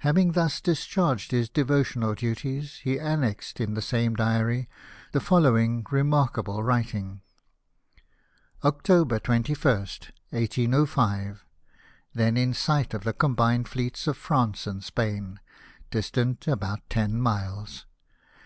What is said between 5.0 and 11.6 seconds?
the following remarkable writing:—" October 21st, 1805.—